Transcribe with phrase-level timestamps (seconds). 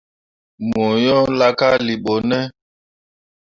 [0.69, 2.37] Mo yo laakalii ɓo ne?